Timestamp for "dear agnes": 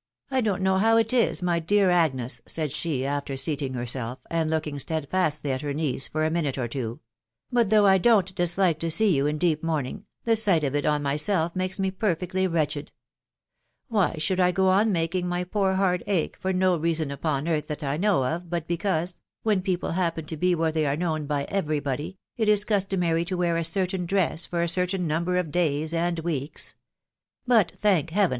1.60-2.40